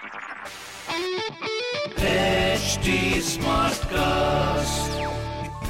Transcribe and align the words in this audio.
HT 0.00 0.16
Smartcast. 3.20 4.96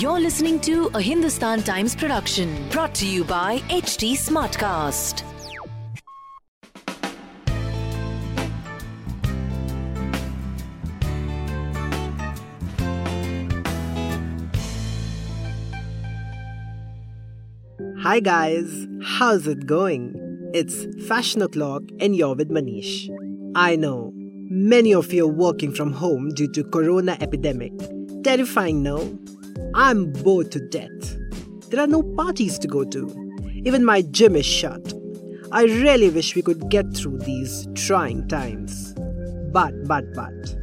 You're 0.00 0.18
listening 0.18 0.60
to 0.60 0.90
a 0.94 1.00
Hindustan 1.02 1.62
Times 1.62 1.94
production 1.94 2.66
brought 2.70 2.94
to 2.94 3.06
you 3.06 3.22
by 3.24 3.58
HT 3.68 4.12
Smartcast. 4.12 5.22
Hi 18.00 18.20
guys, 18.20 18.86
how's 19.02 19.46
it 19.46 19.66
going? 19.66 20.14
It's 20.54 20.86
Fashion 21.08 21.42
O'Clock 21.42 21.82
and 22.00 22.16
you're 22.16 22.34
with 22.34 22.48
Manish. 22.48 23.10
I 23.56 23.76
know, 23.76 24.12
many 24.14 24.92
of 24.92 25.12
you 25.12 25.26
are 25.26 25.32
working 25.32 25.72
from 25.72 25.92
home 25.92 26.30
due 26.30 26.48
to 26.48 26.64
corona 26.64 27.16
epidemic. 27.20 27.72
Terrifying, 28.24 28.82
no? 28.82 29.16
I'm 29.74 30.12
bored 30.12 30.50
to 30.52 30.68
death. 30.70 31.16
There 31.70 31.78
are 31.80 31.86
no 31.86 32.02
parties 32.02 32.58
to 32.58 32.66
go 32.66 32.82
to. 32.82 33.40
Even 33.64 33.84
my 33.84 34.02
gym 34.02 34.34
is 34.34 34.44
shut. 34.44 34.92
I 35.52 35.64
really 35.64 36.10
wish 36.10 36.34
we 36.34 36.42
could 36.42 36.68
get 36.68 36.96
through 36.96 37.18
these 37.18 37.68
trying 37.76 38.26
times. 38.26 38.92
But, 39.52 39.86
but, 39.86 40.12
but, 40.14 40.56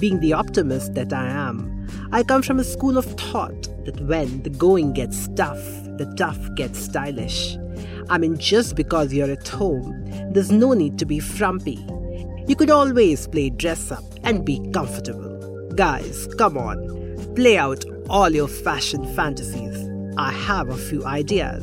being 0.00 0.18
the 0.18 0.32
optimist 0.32 0.94
that 0.94 1.12
I 1.12 1.26
am, 1.26 1.88
I 2.10 2.24
come 2.24 2.42
from 2.42 2.58
a 2.58 2.64
school 2.64 2.98
of 2.98 3.04
thought 3.04 3.68
that 3.84 4.00
when 4.00 4.42
the 4.42 4.50
going 4.50 4.92
gets 4.92 5.28
tough, 5.36 5.62
the 5.98 6.12
tough 6.16 6.40
gets 6.56 6.80
stylish. 6.80 7.56
I 8.10 8.18
mean, 8.18 8.38
just 8.38 8.74
because 8.74 9.14
you're 9.14 9.30
at 9.30 9.46
home, 9.46 10.04
there's 10.32 10.50
no 10.50 10.72
need 10.72 10.98
to 10.98 11.06
be 11.06 11.20
frumpy. 11.20 11.78
You 12.46 12.56
could 12.56 12.70
always 12.70 13.26
play 13.26 13.48
dress 13.48 13.90
up 13.90 14.04
and 14.22 14.44
be 14.44 14.60
comfortable. 14.72 15.70
Guys, 15.74 16.28
come 16.36 16.58
on, 16.58 17.34
play 17.34 17.56
out 17.56 17.84
all 18.10 18.28
your 18.28 18.48
fashion 18.48 19.06
fantasies. 19.14 19.88
I 20.18 20.30
have 20.30 20.68
a 20.68 20.76
few 20.76 21.04
ideas. 21.06 21.62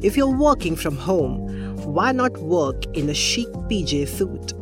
If 0.00 0.16
you're 0.16 0.34
working 0.34 0.76
from 0.76 0.96
home, 0.96 1.48
why 1.78 2.12
not 2.12 2.38
work 2.38 2.84
in 2.96 3.10
a 3.10 3.14
chic 3.14 3.48
PJ 3.68 4.06
suit 4.06 4.52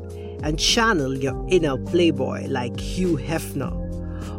and 0.42 0.58
channel 0.58 1.14
your 1.14 1.46
inner 1.50 1.76
playboy 1.76 2.46
like 2.48 2.80
Hugh 2.80 3.18
Hefner? 3.18 3.74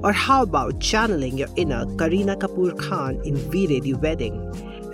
Or 0.04 0.12
how 0.12 0.42
about 0.42 0.80
channeling 0.80 1.38
your 1.38 1.50
inner 1.58 1.86
Kareena 1.86 2.38
Kapoor 2.38 2.76
Khan 2.80 3.22
in 3.24 3.36
Veere 3.36 3.82
Di 3.82 3.94
Wedding? 3.94 4.42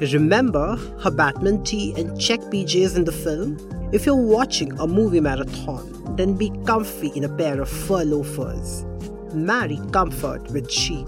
Remember 0.02 0.76
her 1.00 1.12
Batman 1.12 1.64
tee 1.64 1.94
and 1.96 2.20
check 2.20 2.42
PJs 2.42 2.98
in 2.98 3.06
the 3.06 3.12
film? 3.14 3.58
If 3.94 4.08
you're 4.08 4.16
watching 4.16 4.72
a 4.80 4.88
movie 4.88 5.20
marathon, 5.20 6.16
then 6.16 6.34
be 6.34 6.50
comfy 6.66 7.10
in 7.10 7.26
a 7.26 7.30
pair 7.30 7.62
of 7.62 7.70
fur 7.70 8.04
loafers. 8.04 8.86
Marry 9.36 9.80
comfort 9.92 10.50
with 10.50 10.72
chic. 10.72 11.06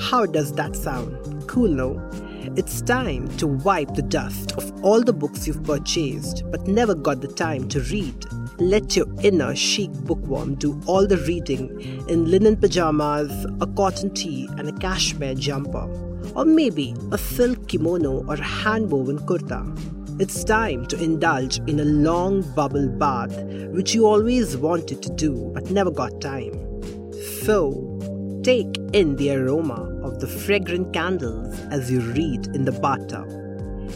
How 0.00 0.26
does 0.26 0.52
that 0.54 0.74
sound? 0.74 1.46
Cool, 1.46 1.68
no? 1.68 2.10
It's 2.56 2.82
time 2.82 3.28
to 3.36 3.46
wipe 3.46 3.94
the 3.94 4.02
dust 4.02 4.50
of 4.58 4.84
all 4.84 5.00
the 5.00 5.12
books 5.12 5.46
you've 5.46 5.62
purchased 5.62 6.42
but 6.50 6.66
never 6.66 6.96
got 6.96 7.20
the 7.20 7.28
time 7.28 7.68
to 7.68 7.78
read. 7.82 8.26
Let 8.58 8.96
your 8.96 9.06
inner 9.22 9.54
chic 9.54 9.92
bookworm 9.92 10.56
do 10.56 10.82
all 10.86 11.06
the 11.06 11.18
reading 11.18 11.80
in 12.08 12.28
linen 12.28 12.56
pajamas, 12.56 13.46
a 13.60 13.66
cotton 13.68 14.12
tee, 14.12 14.48
and 14.58 14.68
a 14.68 14.72
cashmere 14.72 15.36
jumper. 15.36 15.88
Or 16.34 16.44
maybe 16.44 16.96
a 17.12 17.16
silk 17.16 17.68
kimono 17.68 18.26
or 18.26 18.34
a 18.34 18.42
hand 18.42 18.90
woven 18.90 19.20
kurta. 19.20 19.62
It's 20.16 20.44
time 20.44 20.86
to 20.86 21.02
indulge 21.02 21.58
in 21.68 21.80
a 21.80 21.84
long 21.84 22.42
bubble 22.54 22.88
bath, 22.88 23.36
which 23.72 23.96
you 23.96 24.06
always 24.06 24.56
wanted 24.56 25.02
to 25.02 25.10
do 25.10 25.50
but 25.52 25.72
never 25.72 25.90
got 25.90 26.20
time. 26.20 26.54
So, 27.42 28.40
take 28.44 28.78
in 28.92 29.16
the 29.16 29.34
aroma 29.34 29.90
of 30.04 30.20
the 30.20 30.28
fragrant 30.28 30.92
candles 30.92 31.58
as 31.72 31.90
you 31.90 31.98
read 32.12 32.46
in 32.54 32.64
the 32.64 32.70
bathtub. 32.70 33.28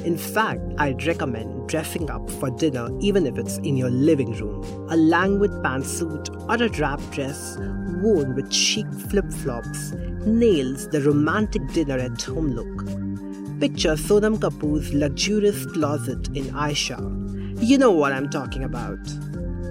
In 0.05 0.19
fact, 0.19 0.61
I'd 0.79 1.06
recommend 1.06 1.69
dressing 1.69 2.11
up 2.11 2.29
for 2.33 2.50
dinner 2.50 2.89
even 3.00 3.25
if 3.25 3.39
it's 3.39 3.59
in 3.59 3.77
your 3.77 3.91
living 3.91 4.33
room. 4.33 4.65
A 4.91 4.97
languid 4.97 5.53
pantsuit 5.62 6.31
or 6.49 6.65
a 6.65 6.69
wrap 6.81 7.00
dress 7.12 7.56
worn 8.03 8.35
with 8.35 8.53
chic 8.53 8.93
flip 9.09 9.33
flops 9.33 9.93
nails 10.27 10.89
the 10.89 11.00
romantic 11.00 11.65
dinner 11.69 11.97
at 11.97 12.21
home 12.23 12.49
look. 12.49 13.07
Picture 13.60 13.96
Sonam 13.96 14.38
Kapoor's 14.38 14.94
luxurious 14.94 15.66
closet 15.66 16.28
in 16.28 16.44
Aisha. 16.54 17.00
You 17.60 17.76
know 17.76 17.91
what 17.91 18.12
I'm 18.12 18.30
talking 18.30 18.62
about. 18.62 19.00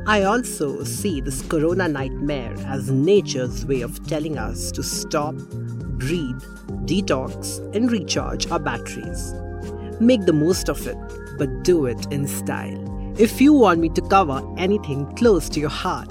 I 0.05 0.23
also 0.23 0.83
see 0.83 1.21
this 1.21 1.41
corona 1.43 1.87
nightmare 1.87 2.53
as 2.65 2.91
nature's 2.91 3.65
way 3.65 3.79
of 3.79 4.05
telling 4.05 4.37
us 4.37 4.73
to 4.73 4.83
stop, 4.83 5.35
breathe, 5.35 6.43
detox, 6.83 7.59
and 7.73 7.89
recharge 7.89 8.51
our 8.51 8.59
batteries. 8.59 9.33
Make 10.01 10.25
the 10.25 10.33
most 10.33 10.67
of 10.67 10.85
it, 10.85 10.97
but 11.37 11.63
do 11.63 11.85
it 11.85 12.11
in 12.11 12.27
style. 12.27 13.15
If 13.17 13.39
you 13.39 13.53
want 13.53 13.79
me 13.79 13.87
to 13.89 14.01
cover 14.01 14.43
anything 14.57 15.05
close 15.15 15.47
to 15.49 15.61
your 15.61 15.69
heart, 15.69 16.09